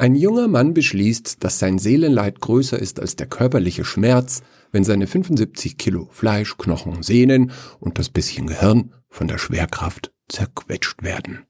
Ein 0.00 0.14
junger 0.14 0.48
Mann 0.48 0.72
beschließt, 0.72 1.44
dass 1.44 1.58
sein 1.58 1.78
Seelenleid 1.78 2.40
größer 2.40 2.78
ist 2.78 3.00
als 3.00 3.16
der 3.16 3.26
körperliche 3.26 3.84
Schmerz, 3.84 4.42
wenn 4.72 4.82
seine 4.82 5.06
75 5.06 5.76
Kilo 5.76 6.08
Fleisch, 6.10 6.56
Knochen, 6.56 7.02
Sehnen 7.02 7.52
und 7.80 7.98
das 7.98 8.08
bisschen 8.08 8.46
Gehirn 8.46 8.94
von 9.10 9.28
der 9.28 9.36
Schwerkraft 9.36 10.10
zerquetscht 10.26 11.02
werden. 11.02 11.44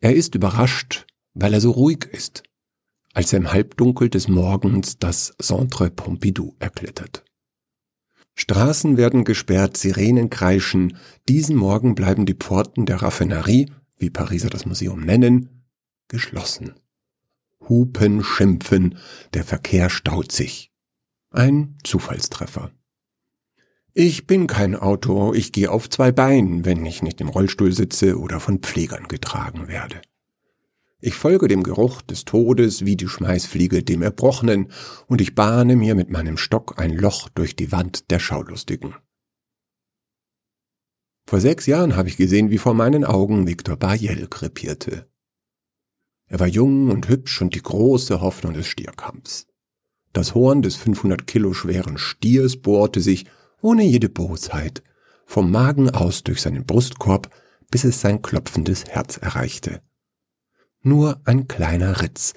Er 0.00 0.16
ist 0.16 0.34
überrascht, 0.34 1.06
weil 1.34 1.54
er 1.54 1.60
so 1.60 1.70
ruhig 1.70 2.04
ist, 2.10 2.42
als 3.14 3.32
er 3.32 3.38
im 3.38 3.52
Halbdunkel 3.52 4.08
des 4.08 4.26
Morgens 4.26 4.98
das 4.98 5.34
Centre 5.40 5.88
Pompidou 5.88 6.56
erklettert. 6.58 7.24
Straßen 8.34 8.96
werden 8.96 9.22
gesperrt, 9.22 9.76
Sirenen 9.76 10.30
kreischen, 10.30 10.98
diesen 11.28 11.54
Morgen 11.54 11.94
bleiben 11.94 12.26
die 12.26 12.34
Pforten 12.34 12.86
der 12.86 13.02
Raffinerie, 13.02 13.70
wie 13.98 14.10
Pariser 14.10 14.50
das 14.50 14.66
Museum 14.66 15.02
nennen, 15.02 15.61
geschlossen. 16.12 16.74
Hupen 17.68 18.22
schimpfen, 18.22 18.98
der 19.34 19.44
Verkehr 19.44 19.90
staut 19.90 20.30
sich. 20.30 20.70
Ein 21.30 21.78
Zufallstreffer. 21.82 22.70
Ich 23.94 24.26
bin 24.26 24.46
kein 24.46 24.76
Auto, 24.76 25.32
ich 25.32 25.52
gehe 25.52 25.70
auf 25.70 25.88
zwei 25.88 26.12
Beinen, 26.12 26.64
wenn 26.66 26.84
ich 26.84 27.02
nicht 27.02 27.20
im 27.20 27.28
Rollstuhl 27.28 27.72
sitze 27.72 28.18
oder 28.18 28.40
von 28.40 28.58
Pflegern 28.58 29.08
getragen 29.08 29.68
werde. 29.68 30.02
Ich 31.00 31.14
folge 31.14 31.48
dem 31.48 31.62
Geruch 31.62 32.02
des 32.02 32.24
Todes 32.24 32.84
wie 32.84 32.96
die 32.96 33.08
Schmeißfliege 33.08 33.82
dem 33.82 34.02
Erbrochenen, 34.02 34.70
und 35.06 35.20
ich 35.20 35.34
bahne 35.34 35.76
mir 35.76 35.94
mit 35.94 36.10
meinem 36.10 36.36
Stock 36.36 36.78
ein 36.78 36.94
Loch 36.94 37.28
durch 37.30 37.56
die 37.56 37.72
Wand 37.72 38.10
der 38.10 38.18
Schaulustigen. 38.18 38.94
Vor 41.26 41.40
sechs 41.40 41.66
Jahren 41.66 41.96
habe 41.96 42.08
ich 42.08 42.18
gesehen, 42.18 42.50
wie 42.50 42.58
vor 42.58 42.74
meinen 42.74 43.04
Augen 43.04 43.46
Victor 43.46 43.76
Bariel 43.76 44.26
krepierte. 44.28 45.11
Er 46.32 46.40
war 46.40 46.48
jung 46.48 46.90
und 46.90 47.08
hübsch 47.08 47.40
und 47.40 47.54
die 47.54 47.62
große 47.62 48.20
Hoffnung 48.20 48.54
des 48.54 48.66
Stierkampfs. 48.66 49.46
Das 50.12 50.34
Horn 50.34 50.62
des 50.62 50.74
500 50.74 51.26
Kilo 51.26 51.52
schweren 51.54 51.98
Stiers 51.98 52.56
bohrte 52.56 53.00
sich, 53.00 53.26
ohne 53.60 53.84
jede 53.84 54.08
Bosheit, 54.08 54.82
vom 55.26 55.50
Magen 55.50 55.90
aus 55.90 56.24
durch 56.24 56.42
seinen 56.42 56.66
Brustkorb, 56.66 57.30
bis 57.70 57.84
es 57.84 58.00
sein 58.00 58.20
klopfendes 58.20 58.86
Herz 58.86 59.18
erreichte 59.18 59.80
nur 60.82 61.20
ein 61.24 61.48
kleiner 61.48 62.02
Ritz, 62.02 62.34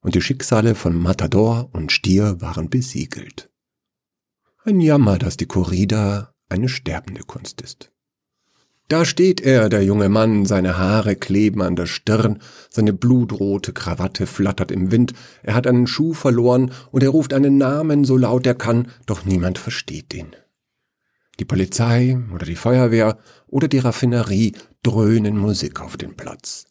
und 0.00 0.14
die 0.14 0.22
Schicksale 0.22 0.74
von 0.74 0.96
Matador 0.96 1.68
und 1.72 1.92
Stier 1.92 2.40
waren 2.40 2.68
besiegelt. 2.68 3.50
Ein 4.64 4.80
Jammer, 4.80 5.18
dass 5.18 5.36
die 5.36 5.46
Corrida 5.46 6.34
eine 6.48 6.68
sterbende 6.68 7.22
Kunst 7.22 7.60
ist. 7.60 7.91
Da 8.88 9.04
steht 9.04 9.40
er, 9.40 9.68
der 9.68 9.82
junge 9.82 10.08
Mann, 10.08 10.44
seine 10.44 10.76
Haare 10.76 11.16
kleben 11.16 11.62
an 11.62 11.76
der 11.76 11.86
Stirn, 11.86 12.40
seine 12.68 12.92
blutrote 12.92 13.72
Krawatte 13.72 14.26
flattert 14.26 14.70
im 14.70 14.90
Wind, 14.90 15.14
er 15.42 15.54
hat 15.54 15.66
einen 15.66 15.86
Schuh 15.86 16.12
verloren 16.12 16.72
und 16.90 17.02
er 17.02 17.08
ruft 17.10 17.32
einen 17.32 17.56
Namen 17.56 18.04
so 18.04 18.16
laut 18.16 18.46
er 18.46 18.54
kann, 18.54 18.88
doch 19.06 19.24
niemand 19.24 19.58
versteht 19.58 20.12
ihn. 20.12 20.36
Die 21.40 21.46
Polizei 21.46 22.18
oder 22.34 22.44
die 22.44 22.56
Feuerwehr 22.56 23.18
oder 23.46 23.68
die 23.68 23.78
Raffinerie 23.78 24.54
dröhnen 24.82 25.38
Musik 25.38 25.80
auf 25.80 25.96
den 25.96 26.14
Platz. 26.14 26.66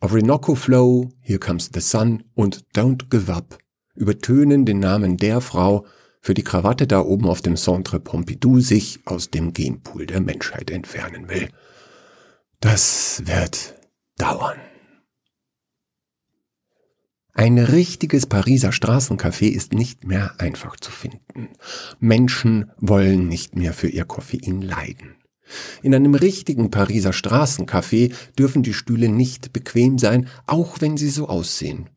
Orinoco 0.00 0.54
Flow, 0.54 1.10
Here 1.20 1.38
Comes 1.38 1.70
the 1.72 1.80
Sun 1.80 2.24
und 2.34 2.64
Don't 2.74 3.08
Give 3.10 3.32
Up 3.32 3.58
übertönen 3.94 4.64
den 4.64 4.78
Namen 4.78 5.16
der 5.16 5.40
Frau, 5.40 5.84
für 6.20 6.34
die 6.34 6.44
Krawatte 6.44 6.86
da 6.86 7.00
oben 7.00 7.26
auf 7.26 7.42
dem 7.42 7.56
Centre 7.56 8.00
Pompidou 8.00 8.60
sich 8.60 9.00
aus 9.04 9.30
dem 9.30 9.52
Genpool 9.52 10.06
der 10.06 10.20
Menschheit 10.20 10.70
entfernen 10.70 11.28
will. 11.28 11.48
Das 12.60 13.22
wird 13.24 13.74
dauern. 14.16 14.58
Ein 17.32 17.58
richtiges 17.58 18.26
Pariser 18.26 18.72
Straßencafé 18.72 19.46
ist 19.46 19.72
nicht 19.72 20.04
mehr 20.04 20.34
einfach 20.40 20.74
zu 20.74 20.90
finden. 20.90 21.50
Menschen 22.00 22.72
wollen 22.78 23.28
nicht 23.28 23.54
mehr 23.54 23.72
für 23.72 23.88
ihr 23.88 24.04
Koffein 24.04 24.60
leiden. 24.60 25.14
In 25.82 25.94
einem 25.94 26.14
richtigen 26.14 26.70
Pariser 26.70 27.12
Straßencafé 27.12 28.12
dürfen 28.36 28.64
die 28.64 28.74
Stühle 28.74 29.08
nicht 29.08 29.52
bequem 29.52 29.98
sein, 29.98 30.28
auch 30.46 30.80
wenn 30.80 30.96
sie 30.96 31.10
so 31.10 31.28
aussehen. 31.28 31.88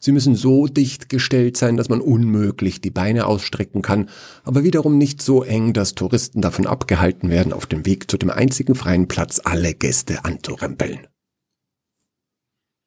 Sie 0.00 0.12
müssen 0.12 0.36
so 0.36 0.68
dicht 0.68 1.08
gestellt 1.08 1.56
sein, 1.56 1.76
dass 1.76 1.88
man 1.88 2.00
unmöglich 2.00 2.80
die 2.80 2.90
Beine 2.90 3.26
ausstrecken 3.26 3.82
kann, 3.82 4.08
aber 4.44 4.62
wiederum 4.62 4.96
nicht 4.96 5.20
so 5.20 5.42
eng, 5.42 5.72
dass 5.72 5.96
Touristen 5.96 6.40
davon 6.40 6.66
abgehalten 6.66 7.30
werden, 7.30 7.52
auf 7.52 7.66
dem 7.66 7.84
Weg 7.84 8.08
zu 8.10 8.16
dem 8.16 8.30
einzigen 8.30 8.76
freien 8.76 9.08
Platz 9.08 9.40
alle 9.42 9.74
Gäste 9.74 10.24
anzurempeln. 10.24 11.08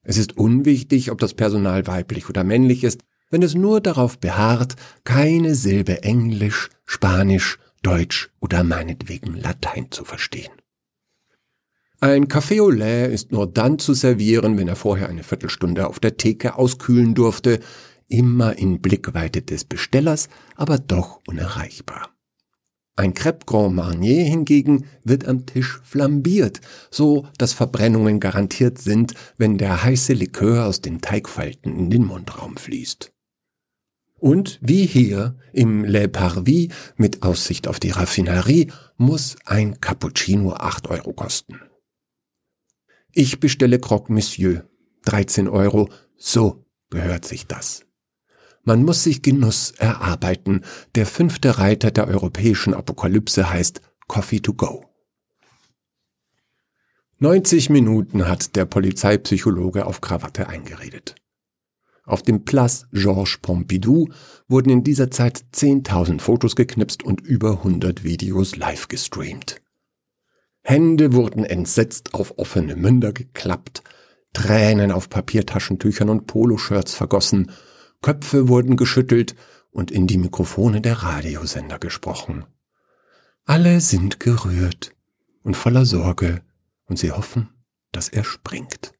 Es 0.03 0.17
ist 0.17 0.37
unwichtig, 0.37 1.11
ob 1.11 1.19
das 1.19 1.33
Personal 1.33 1.85
weiblich 1.85 2.29
oder 2.29 2.43
männlich 2.43 2.83
ist, 2.83 3.01
wenn 3.29 3.43
es 3.43 3.55
nur 3.55 3.81
darauf 3.81 4.17
beharrt, 4.17 4.75
keine 5.03 5.53
Silbe 5.55 6.03
Englisch, 6.03 6.69
Spanisch 6.85 7.59
Deutsch 7.81 8.29
oder 8.39 8.63
meinetwegen 8.63 9.35
Latein 9.35 9.89
zu 9.89 10.05
verstehen. 10.05 10.60
Ein 12.03 12.27
Café 12.27 12.59
au 12.59 12.71
lait 12.71 13.13
ist 13.13 13.31
nur 13.31 13.45
dann 13.45 13.77
zu 13.77 13.93
servieren, 13.93 14.57
wenn 14.57 14.67
er 14.67 14.75
vorher 14.75 15.07
eine 15.07 15.21
Viertelstunde 15.21 15.87
auf 15.87 15.99
der 15.99 16.17
Theke 16.17 16.55
auskühlen 16.55 17.13
durfte, 17.13 17.59
immer 18.07 18.57
in 18.57 18.81
Blickweite 18.81 19.43
des 19.43 19.65
Bestellers, 19.65 20.27
aber 20.55 20.79
doch 20.79 21.19
unerreichbar. 21.27 22.09
Ein 22.95 23.13
Crêpe 23.13 23.45
Grand 23.45 23.75
Marnier 23.75 24.23
hingegen 24.23 24.87
wird 25.03 25.27
am 25.27 25.45
Tisch 25.45 25.79
flambiert, 25.83 26.59
so 26.89 27.27
dass 27.37 27.53
Verbrennungen 27.53 28.19
garantiert 28.19 28.79
sind, 28.79 29.13
wenn 29.37 29.59
der 29.59 29.83
heiße 29.83 30.13
Likör 30.13 30.65
aus 30.65 30.81
den 30.81 31.01
Teigfalten 31.01 31.77
in 31.77 31.91
den 31.91 32.03
Mundraum 32.03 32.57
fließt. 32.57 33.13
Und 34.17 34.57
wie 34.63 34.87
hier 34.87 35.35
im 35.53 35.83
Le 35.83 36.07
Parvis 36.07 36.69
mit 36.95 37.21
Aussicht 37.21 37.67
auf 37.67 37.79
die 37.79 37.91
Raffinerie 37.91 38.71
muss 38.97 39.35
ein 39.45 39.79
Cappuccino 39.79 40.53
8 40.53 40.89
Euro 40.89 41.13
kosten. 41.13 41.59
Ich 43.13 43.39
bestelle 43.39 43.79
Croque 43.79 44.11
Monsieur. 44.11 44.63
13 45.05 45.49
Euro. 45.49 45.89
So 46.17 46.65
gehört 46.89 47.25
sich 47.25 47.47
das. 47.47 47.85
Man 48.63 48.83
muss 48.83 49.03
sich 49.03 49.21
Genuss 49.21 49.71
erarbeiten. 49.71 50.61
Der 50.95 51.05
fünfte 51.05 51.57
Reiter 51.57 51.91
der 51.91 52.07
europäischen 52.07 52.73
Apokalypse 52.73 53.49
heißt 53.49 53.81
Coffee 54.07 54.39
to 54.39 54.53
go. 54.53 54.85
90 57.19 57.69
Minuten 57.69 58.27
hat 58.27 58.55
der 58.55 58.65
Polizeipsychologe 58.65 59.85
auf 59.85 60.01
Krawatte 60.01 60.47
eingeredet. 60.47 61.15
Auf 62.03 62.23
dem 62.23 62.45
Place 62.45 62.87
Georges 62.91 63.37
Pompidou 63.41 64.09
wurden 64.47 64.69
in 64.69 64.83
dieser 64.83 65.11
Zeit 65.11 65.45
10.000 65.53 66.19
Fotos 66.19 66.55
geknipst 66.55 67.03
und 67.03 67.21
über 67.21 67.51
100 67.59 68.03
Videos 68.03 68.55
live 68.55 68.87
gestreamt. 68.87 69.61
Hände 70.61 71.13
wurden 71.13 71.43
entsetzt 71.43 72.13
auf 72.13 72.37
offene 72.37 72.75
Münder 72.75 73.13
geklappt, 73.13 73.83
Tränen 74.33 74.91
auf 74.91 75.09
Papiertaschentüchern 75.09 76.09
und 76.09 76.27
Poloshirts 76.27 76.93
vergossen, 76.93 77.51
Köpfe 78.01 78.47
wurden 78.47 78.77
geschüttelt 78.77 79.35
und 79.71 79.91
in 79.91 80.07
die 80.07 80.17
Mikrofone 80.17 80.81
der 80.81 81.03
Radiosender 81.03 81.79
gesprochen. 81.79 82.45
Alle 83.45 83.81
sind 83.81 84.19
gerührt 84.19 84.95
und 85.43 85.57
voller 85.57 85.85
Sorge 85.85 86.41
und 86.85 86.99
sie 86.99 87.11
hoffen, 87.11 87.49
dass 87.91 88.09
er 88.09 88.23
springt. 88.23 88.93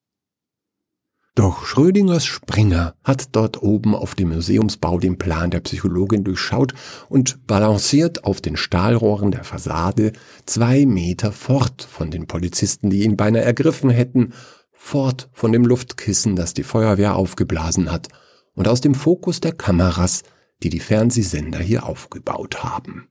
Doch 1.33 1.65
Schrödingers 1.65 2.25
Springer 2.25 2.93
hat 3.05 3.29
dort 3.31 3.63
oben 3.63 3.95
auf 3.95 4.15
dem 4.15 4.29
Museumsbau 4.29 4.99
den 4.99 5.17
Plan 5.17 5.49
der 5.49 5.61
Psychologin 5.61 6.25
durchschaut 6.25 6.73
und 7.07 7.47
balanciert 7.47 8.25
auf 8.25 8.41
den 8.41 8.57
Stahlrohren 8.57 9.31
der 9.31 9.45
Fassade 9.45 10.11
zwei 10.45 10.85
Meter 10.85 11.31
fort 11.31 11.87
von 11.89 12.11
den 12.11 12.27
Polizisten, 12.27 12.89
die 12.89 13.03
ihn 13.03 13.15
beinahe 13.15 13.43
ergriffen 13.43 13.89
hätten, 13.89 14.33
fort 14.73 15.29
von 15.31 15.53
dem 15.53 15.63
Luftkissen, 15.63 16.35
das 16.35 16.53
die 16.53 16.63
Feuerwehr 16.63 17.15
aufgeblasen 17.15 17.89
hat, 17.91 18.09
und 18.53 18.67
aus 18.67 18.81
dem 18.81 18.93
Fokus 18.93 19.39
der 19.39 19.53
Kameras, 19.53 20.23
die 20.63 20.69
die 20.69 20.81
Fernsehsender 20.81 21.59
hier 21.59 21.85
aufgebaut 21.85 22.61
haben. 22.61 23.07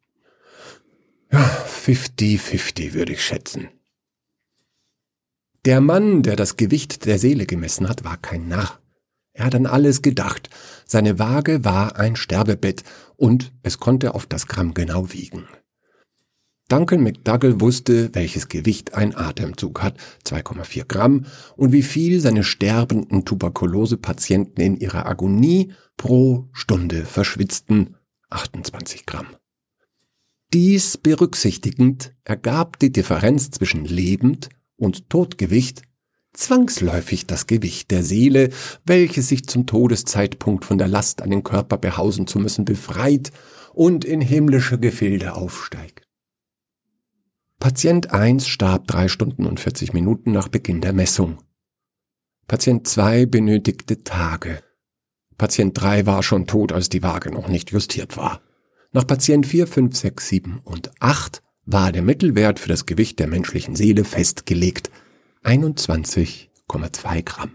Ja, 1.32 1.40
50-50 1.40 2.93
würde 2.93 3.14
ich 3.14 3.25
schätzen. 3.25 3.70
Der 5.67 5.83
Mann, 5.83 6.23
der 6.23 6.37
das 6.37 6.57
Gewicht 6.57 7.05
der 7.05 7.19
Seele 7.19 7.45
gemessen 7.45 7.89
hat, 7.89 8.03
war 8.03 8.17
kein 8.17 8.49
Narr. 8.49 8.81
Er 9.35 9.45
hat 9.45 9.55
an 9.55 9.67
alles 9.67 10.01
gedacht. 10.01 10.49
Seine 10.87 11.19
Waage 11.19 11.65
war 11.65 11.97
ein 11.97 12.17
Sterbebett 12.17 12.83
und 13.17 13.53
es 13.62 13.79
konnte 13.79 14.15
auf 14.15 14.27
das 14.27 14.47
Gramm 14.47 14.73
genau 14.73 15.12
wiegen. 15.12 15.47
Duncan 16.69 17.03
McDougall 17.03 17.61
wusste, 17.61 18.15
welches 18.15 18.49
Gewicht 18.49 18.95
ein 18.95 19.15
Atemzug 19.15 19.83
hat, 19.83 19.99
2,4 20.25 20.85
Gramm, 20.87 21.27
und 21.57 21.73
wie 21.73 21.83
viel 21.83 22.21
seine 22.21 22.45
sterbenden 22.45 23.25
Tuberkulosepatienten 23.25 24.62
in 24.62 24.77
ihrer 24.77 25.05
Agonie 25.07 25.73
pro 25.97 26.49
Stunde 26.53 27.05
verschwitzten, 27.05 27.97
28 28.31 29.05
Gramm. 29.05 29.27
Dies 30.53 30.97
berücksichtigend 30.97 32.15
ergab 32.25 32.79
die 32.79 32.93
Differenz 32.93 33.51
zwischen 33.51 33.85
lebend 33.85 34.49
und 34.81 35.11
Todgewicht 35.11 35.82
zwangsläufig 36.32 37.27
das 37.27 37.47
Gewicht 37.47 37.91
der 37.91 38.03
Seele, 38.03 38.50
welche 38.85 39.23
sich 39.23 39.47
zum 39.47 39.67
Todeszeitpunkt 39.67 40.65
von 40.65 40.79
der 40.79 40.88
Last 40.88 41.23
an 41.23 41.31
den 41.31 41.43
Körper 41.44 41.77
behausen 41.77 42.27
zu 42.27 42.38
müssen 42.38 42.65
befreit 42.65 43.31
und 43.75 44.05
in 44.05 44.21
himmlische 44.21 44.79
Gefilde 44.79 45.35
aufsteigt. 45.35 46.06
Patient 47.59 48.11
1 48.11 48.47
starb 48.47 48.87
drei 48.87 49.09
Stunden 49.09 49.44
und 49.44 49.61
40 49.61 49.93
Minuten 49.93 50.32
nach 50.32 50.49
Beginn 50.49 50.81
der 50.81 50.94
Messung. 50.94 51.38
Patient 52.49 52.87
2 52.87 53.26
benötigte 53.26 54.03
Tage. 54.03 54.62
Patient 55.37 55.79
3 55.79 56.06
war 56.06 56.23
schon 56.23 56.47
tot, 56.47 56.73
als 56.73 56.88
die 56.88 57.03
Waage 57.03 57.31
noch 57.31 57.49
nicht 57.49 57.71
justiert 57.71 58.17
war. 58.17 58.41
Nach 58.93 59.06
Patient 59.06 59.47
4, 59.47 59.67
5, 59.67 59.97
6, 59.97 60.29
7 60.29 60.61
und 60.65 60.91
8 61.00 61.43
war 61.65 61.93
der 61.93 62.03
Mittelwert 62.03 62.59
für 62.59 62.69
das 62.69 62.87
Gewicht 62.87 63.19
der 63.19 63.27
menschlichen 63.27 63.77
Seele 63.77 64.05
festgelegt 64.05 64.91
21,2 65.45 67.23
Gramm. 67.23 67.53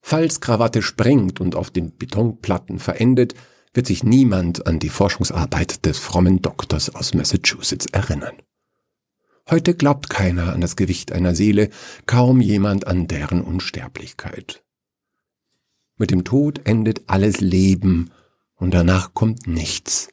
Falls 0.00 0.40
Krawatte 0.40 0.82
sprengt 0.82 1.40
und 1.40 1.54
auf 1.54 1.70
den 1.70 1.96
Betonplatten 1.96 2.78
verendet, 2.78 3.34
wird 3.74 3.86
sich 3.86 4.02
niemand 4.02 4.66
an 4.66 4.78
die 4.78 4.88
Forschungsarbeit 4.88 5.84
des 5.86 5.98
frommen 5.98 6.42
Doktors 6.42 6.94
aus 6.94 7.14
Massachusetts 7.14 7.86
erinnern. 7.86 8.36
Heute 9.48 9.74
glaubt 9.74 10.10
keiner 10.10 10.52
an 10.52 10.60
das 10.60 10.76
Gewicht 10.76 11.12
einer 11.12 11.34
Seele, 11.34 11.70
kaum 12.06 12.40
jemand 12.40 12.86
an 12.86 13.06
deren 13.06 13.42
Unsterblichkeit. 13.42 14.64
Mit 15.96 16.10
dem 16.10 16.24
Tod 16.24 16.62
endet 16.64 17.02
alles 17.08 17.40
Leben 17.40 18.10
und 18.54 18.74
danach 18.74 19.12
kommt 19.14 19.46
nichts, 19.46 20.08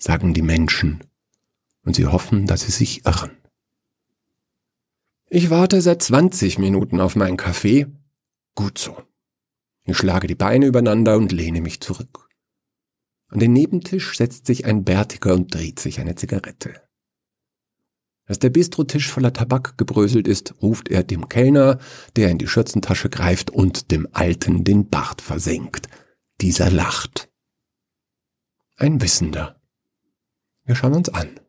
sagen 0.00 0.34
die 0.34 0.42
Menschen, 0.42 1.04
und 1.84 1.94
sie 1.94 2.06
hoffen, 2.06 2.46
dass 2.46 2.62
sie 2.62 2.72
sich 2.72 3.06
irren. 3.06 3.30
Ich 5.28 5.50
warte 5.50 5.80
seit 5.80 6.02
20 6.02 6.58
Minuten 6.58 6.98
auf 6.98 7.14
meinen 7.14 7.36
Kaffee. 7.36 7.86
Gut 8.56 8.78
so. 8.78 8.96
Ich 9.84 9.96
schlage 9.96 10.26
die 10.26 10.34
Beine 10.34 10.66
übereinander 10.66 11.16
und 11.16 11.30
lehne 11.30 11.60
mich 11.60 11.80
zurück. 11.80 12.28
An 13.28 13.38
den 13.38 13.52
Nebentisch 13.52 14.16
setzt 14.16 14.46
sich 14.46 14.64
ein 14.64 14.84
Bärtiger 14.84 15.34
und 15.34 15.54
dreht 15.54 15.78
sich 15.78 16.00
eine 16.00 16.16
Zigarette. 16.16 16.82
Als 18.26 18.40
der 18.40 18.50
Bistrotisch 18.50 19.08
voller 19.08 19.32
Tabak 19.32 19.78
gebröselt 19.78 20.26
ist, 20.26 20.54
ruft 20.62 20.88
er 20.88 21.02
dem 21.04 21.28
Kellner, 21.28 21.78
der 22.16 22.30
in 22.30 22.38
die 22.38 22.48
Schürzentasche 22.48 23.08
greift 23.08 23.50
und 23.50 23.90
dem 23.90 24.08
Alten 24.12 24.64
den 24.64 24.88
Bart 24.88 25.20
versenkt. 25.20 25.88
Dieser 26.40 26.70
lacht. 26.70 27.28
Ein 28.76 29.00
Wissender. 29.00 29.59
Wir 30.64 30.74
schauen 30.74 30.94
uns 30.94 31.08
an. 31.08 31.40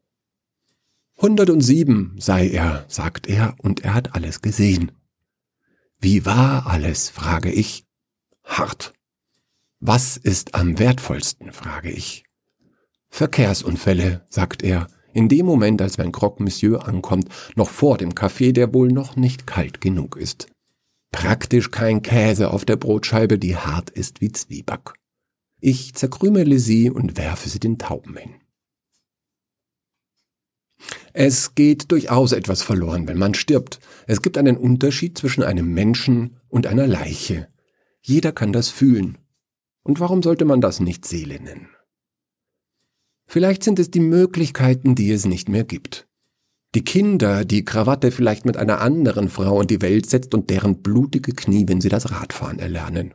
107 1.17 2.15
sei 2.17 2.49
er, 2.49 2.85
sagt 2.87 3.27
er, 3.27 3.55
und 3.59 3.83
er 3.83 3.93
hat 3.93 4.15
alles 4.15 4.41
gesehen. 4.41 4.91
Wie 5.99 6.25
war 6.25 6.65
alles, 6.65 7.09
frage 7.09 7.51
ich. 7.51 7.85
Hart. 8.43 8.93
Was 9.79 10.17
ist 10.17 10.55
am 10.55 10.79
wertvollsten, 10.79 11.51
frage 11.51 11.91
ich. 11.91 12.25
Verkehrsunfälle, 13.09 14.25
sagt 14.29 14.63
er, 14.63 14.87
in 15.13 15.29
dem 15.29 15.45
Moment, 15.45 15.81
als 15.81 15.97
mein 15.97 16.11
Croque 16.11 16.41
Monsieur 16.41 16.87
ankommt, 16.87 17.29
noch 17.55 17.69
vor 17.69 17.97
dem 17.97 18.15
Kaffee, 18.15 18.53
der 18.53 18.73
wohl 18.73 18.87
noch 18.87 19.15
nicht 19.15 19.45
kalt 19.45 19.81
genug 19.81 20.15
ist. 20.15 20.47
Praktisch 21.11 21.69
kein 21.71 22.01
Käse 22.01 22.51
auf 22.51 22.65
der 22.65 22.77
Brotscheibe, 22.77 23.37
die 23.37 23.57
hart 23.57 23.89
ist 23.89 24.21
wie 24.21 24.31
Zwieback. 24.31 24.93
Ich 25.59 25.93
zerkrümele 25.93 26.57
sie 26.57 26.89
und 26.89 27.17
werfe 27.17 27.49
sie 27.49 27.59
den 27.59 27.77
Tauben 27.77 28.17
hin. 28.17 28.40
Es 31.13 31.55
geht 31.55 31.91
durchaus 31.91 32.31
etwas 32.31 32.63
verloren, 32.63 33.07
wenn 33.07 33.17
man 33.17 33.33
stirbt. 33.33 33.79
Es 34.07 34.21
gibt 34.21 34.37
einen 34.37 34.57
Unterschied 34.57 35.17
zwischen 35.17 35.43
einem 35.43 35.73
Menschen 35.73 36.37
und 36.47 36.67
einer 36.67 36.87
Leiche. 36.87 37.47
Jeder 38.01 38.31
kann 38.31 38.53
das 38.53 38.69
fühlen. 38.69 39.17
Und 39.83 39.99
warum 39.99 40.23
sollte 40.23 40.45
man 40.45 40.61
das 40.61 40.79
nicht 40.79 41.05
Seele 41.05 41.39
nennen? 41.39 41.69
Vielleicht 43.25 43.63
sind 43.63 43.79
es 43.79 43.91
die 43.91 43.99
Möglichkeiten, 43.99 44.95
die 44.95 45.11
es 45.11 45.25
nicht 45.25 45.49
mehr 45.49 45.63
gibt. 45.63 46.07
Die 46.75 46.83
Kinder, 46.83 47.43
die 47.43 47.65
Krawatte 47.65 48.11
vielleicht 48.11 48.45
mit 48.45 48.55
einer 48.55 48.79
anderen 48.79 49.29
Frau 49.29 49.61
in 49.61 49.67
die 49.67 49.81
Welt 49.81 50.09
setzt 50.09 50.33
und 50.33 50.49
deren 50.49 50.81
blutige 50.81 51.33
Knie, 51.33 51.65
wenn 51.67 51.81
sie 51.81 51.89
das 51.89 52.11
Radfahren 52.11 52.59
erlernen. 52.59 53.13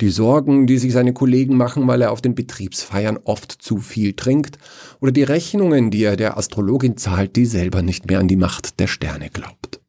Die 0.00 0.08
Sorgen, 0.08 0.66
die 0.66 0.78
sich 0.78 0.92
seine 0.92 1.12
Kollegen 1.12 1.56
machen, 1.56 1.86
weil 1.86 2.00
er 2.00 2.10
auf 2.10 2.22
den 2.22 2.34
Betriebsfeiern 2.34 3.18
oft 3.24 3.52
zu 3.52 3.78
viel 3.78 4.14
trinkt, 4.14 4.58
oder 5.00 5.12
die 5.12 5.22
Rechnungen, 5.22 5.90
die 5.90 6.04
er 6.04 6.16
der 6.16 6.38
Astrologin 6.38 6.96
zahlt, 6.96 7.36
die 7.36 7.44
selber 7.44 7.82
nicht 7.82 8.08
mehr 8.08 8.18
an 8.18 8.28
die 8.28 8.36
Macht 8.36 8.80
der 8.80 8.86
Sterne 8.86 9.28
glaubt. 9.28 9.80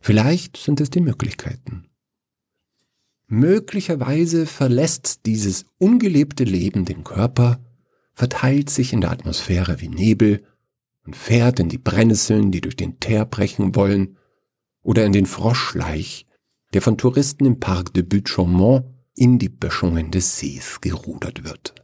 Vielleicht 0.00 0.56
sind 0.56 0.80
es 0.80 0.90
die 0.90 1.00
Möglichkeiten. 1.00 1.88
Möglicherweise 3.26 4.46
verlässt 4.46 5.26
dieses 5.26 5.66
ungelebte 5.78 6.44
Leben 6.44 6.84
den 6.84 7.04
Körper, 7.04 7.60
verteilt 8.14 8.70
sich 8.70 8.92
in 8.92 9.00
der 9.00 9.10
Atmosphäre 9.10 9.80
wie 9.80 9.88
Nebel 9.88 10.44
und 11.04 11.14
fährt 11.14 11.60
in 11.60 11.68
die 11.68 11.78
Brennnesseln, 11.78 12.52
die 12.52 12.60
durch 12.60 12.76
den 12.76 13.00
Teer 13.00 13.24
brechen 13.24 13.74
wollen, 13.74 14.16
oder 14.82 15.04
in 15.04 15.12
den 15.12 15.26
Froschleich, 15.26 16.26
der 16.72 16.80
von 16.80 16.96
Touristen 16.96 17.44
im 17.44 17.60
Parc 17.60 17.92
de 17.92 18.02
Butte-Chaumont 18.02 18.86
in 19.18 19.38
die 19.38 19.48
Böschungen 19.48 20.10
des 20.10 20.38
Sees 20.38 20.80
gerudert 20.80 21.44
wird. 21.44 21.74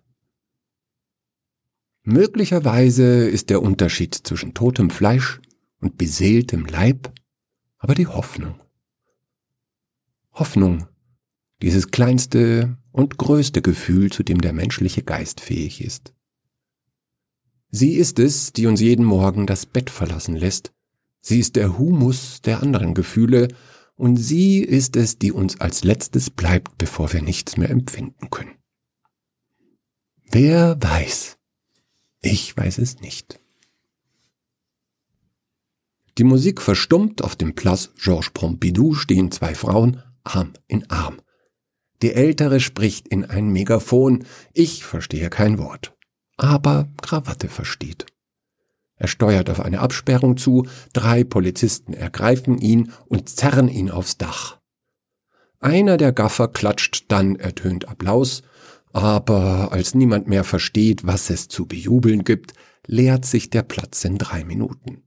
Möglicherweise 2.03 3.29
ist 3.29 3.51
der 3.51 3.63
Unterschied 3.63 4.15
zwischen 4.15 4.55
totem 4.55 4.91
Fleisch 4.91 5.41
und 5.81 5.99
beseeltem 5.99 6.67
Leib 6.67 7.13
aber 7.85 7.95
die 7.95 8.07
Hoffnung. 8.07 8.55
Hoffnung 10.33 10.87
dieses 11.61 11.91
kleinste 11.91 12.79
und 12.93 13.19
größte 13.19 13.61
Gefühl, 13.61 14.11
zu 14.11 14.23
dem 14.23 14.41
der 14.41 14.55
menschliche 14.55 15.03
Geist 15.03 15.41
fähig 15.41 15.85
ist. 15.85 16.15
Sie 17.71 17.93
ist 17.93 18.19
es, 18.19 18.55
die 18.55 18.67
uns 18.67 18.81
jeden 18.81 19.05
Morgen 19.05 19.47
das 19.47 19.67
Bett 19.67 19.91
verlassen 19.91 20.35
lässt, 20.35 20.73
sie 21.21 21.41
ist 21.41 21.57
der 21.57 21.77
Humus 21.77 22.41
der 22.41 22.63
anderen 22.63 22.95
Gefühle, 22.95 23.49
und 23.96 24.17
sie 24.17 24.58
ist 24.58 24.96
es, 24.96 25.19
die 25.19 25.32
uns 25.32 25.61
als 25.61 25.85
letztes 25.85 26.31
bleibt, 26.31 26.79
bevor 26.79 27.12
wir 27.12 27.23
nichts 27.23 27.56
mehr 27.56 27.70
empfinden 27.70 28.31
können. 28.31 28.56
Wer 30.31 30.76
weiß? 30.81 31.38
Ich 32.20 32.56
weiß 32.56 32.79
es 32.79 33.00
nicht. 33.00 33.41
Die 36.19 36.25
Musik 36.25 36.63
verstummt, 36.63 37.22
auf 37.22 37.36
dem 37.36 37.55
Place 37.55 37.93
Georges 37.96 38.31
Pompidou 38.31 38.94
stehen 38.94 39.31
zwei 39.31 39.55
Frauen 39.55 40.03
Arm 40.22 40.53
in 40.67 40.89
Arm. 40.91 41.20
Die 42.03 42.13
ältere 42.13 42.60
spricht 42.60 43.08
in 43.08 43.24
ein 43.24 43.48
Megafon. 43.48 44.24
Ich 44.53 44.84
verstehe 44.84 45.31
kein 45.31 45.58
Wort. 45.58 45.93
Aber 46.36 46.89
Krawatte 47.03 47.48
versteht. 47.48 48.06
Er 49.05 49.08
steuert 49.08 49.51
auf 49.51 49.61
eine 49.61 49.81
Absperrung 49.81 50.39
zu, 50.39 50.67
drei 50.94 51.25
Polizisten 51.25 51.93
ergreifen 51.93 52.56
ihn 52.56 52.91
und 53.05 53.29
zerren 53.29 53.69
ihn 53.69 53.91
aufs 53.91 54.17
Dach. 54.17 54.61
Einer 55.61 55.99
der 55.99 56.15
Gaffer 56.15 56.49
klatscht, 56.49 57.05
dann 57.08 57.37
ertönt 57.37 57.87
Applaus, 57.87 58.41
aber 58.94 59.73
als 59.73 59.94
niemand 59.94 60.27
mehr 60.27 60.43
versteht, 60.43 61.06
was 61.06 61.29
es 61.29 61.49
zu 61.49 61.67
bejubeln 61.67 62.25
gibt, 62.25 62.55
leert 62.87 63.27
sich 63.27 63.51
der 63.51 63.63
Platz 63.63 64.06
in 64.06 64.17
drei 64.17 64.43
Minuten. 64.43 65.03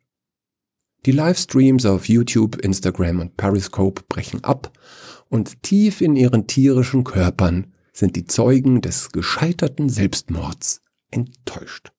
Die 1.08 1.12
Livestreams 1.12 1.88
auf 1.88 2.08
YouTube, 2.08 2.58
Instagram 2.58 3.20
und 3.20 3.36
Periscope 3.36 4.04
brechen 4.08 4.44
ab 4.44 4.72
und 5.28 5.64
tief 5.64 6.02
in 6.02 6.16
ihren 6.16 6.46
tierischen 6.46 7.04
Körpern 7.04 7.74
sind 7.94 8.16
die 8.16 8.26
Zeugen 8.26 8.82
des 8.82 9.12
gescheiterten 9.12 9.90
Selbstmords 9.90 10.82
enttäuscht. 11.10 11.94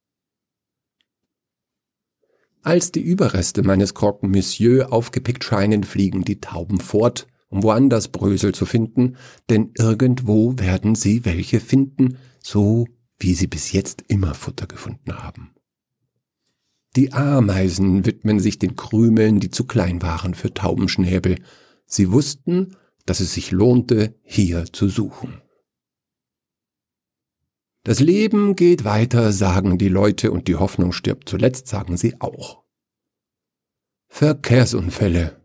Als 2.62 2.92
die 2.92 3.00
Überreste 3.00 3.62
meines 3.62 3.94
Croque 3.94 4.26
Monsieur 4.26 4.92
aufgepickt 4.92 5.44
scheinen, 5.44 5.84
fliegen 5.84 6.24
die 6.24 6.40
Tauben 6.40 6.80
fort, 6.80 7.26
um 7.48 7.62
woanders 7.62 8.08
Brösel 8.08 8.52
zu 8.52 8.66
finden, 8.66 9.16
denn 9.48 9.70
irgendwo 9.76 10.58
werden 10.58 10.94
sie 10.94 11.24
welche 11.24 11.60
finden, 11.60 12.18
so 12.42 12.86
wie 13.18 13.34
sie 13.34 13.46
bis 13.46 13.72
jetzt 13.72 14.04
immer 14.08 14.34
Futter 14.34 14.66
gefunden 14.66 15.18
haben. 15.18 15.50
Die 16.96 17.12
Ameisen 17.12 18.06
widmen 18.06 18.40
sich 18.40 18.58
den 18.58 18.76
Krümeln, 18.76 19.40
die 19.40 19.50
zu 19.50 19.64
klein 19.64 20.02
waren 20.02 20.34
für 20.34 20.52
Taubenschnäbel. 20.52 21.36
Sie 21.86 22.10
wussten, 22.10 22.76
dass 23.06 23.20
es 23.20 23.34
sich 23.34 23.50
lohnte, 23.50 24.14
hier 24.22 24.64
zu 24.72 24.88
suchen. 24.88 25.40
Das 27.88 28.00
Leben 28.00 28.54
geht 28.54 28.84
weiter, 28.84 29.32
sagen 29.32 29.78
die 29.78 29.88
Leute, 29.88 30.30
und 30.30 30.46
die 30.46 30.56
Hoffnung 30.56 30.92
stirbt 30.92 31.26
zuletzt, 31.26 31.68
sagen 31.68 31.96
sie 31.96 32.20
auch. 32.20 32.62
Verkehrsunfälle, 34.08 35.40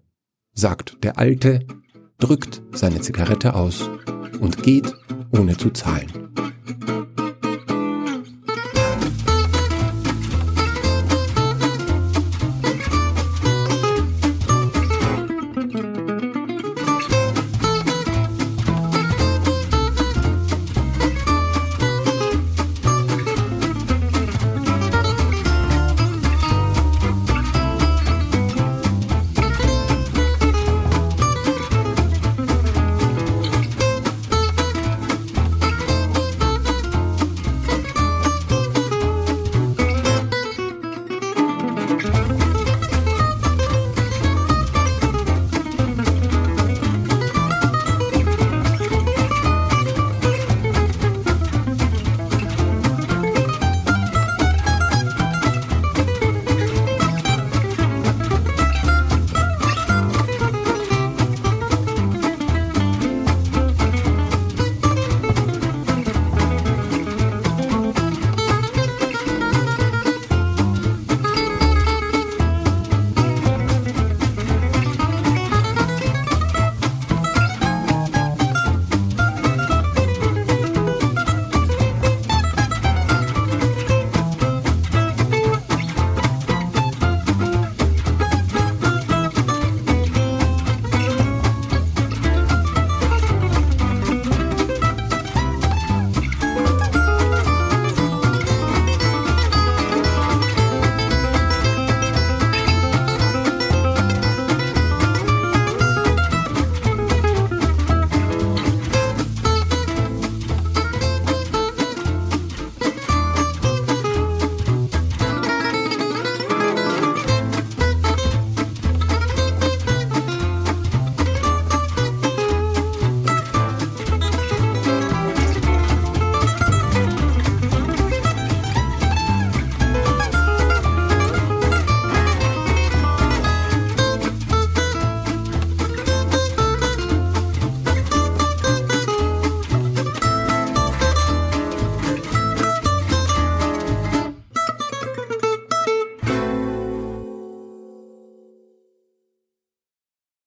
sagt 0.52 1.06
der 1.06 1.18
Alte, 1.18 1.66
drückt 2.18 2.62
seine 2.74 3.00
Zigarette 3.00 3.54
aus 3.56 3.90
und 4.42 4.62
geht, 4.62 4.94
ohne 5.32 5.56
zu 5.56 5.70
zahlen. 5.70 6.34